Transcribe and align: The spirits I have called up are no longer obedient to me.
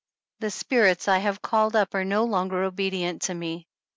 The 0.39 0.49
spirits 0.49 1.07
I 1.07 1.19
have 1.19 1.43
called 1.43 1.75
up 1.75 1.93
are 1.93 2.03
no 2.03 2.23
longer 2.25 2.63
obedient 2.63 3.21
to 3.29 3.35
me. 3.35 3.67